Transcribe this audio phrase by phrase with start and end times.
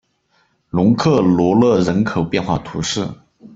[0.71, 3.07] 龙克罗勒人口变化图示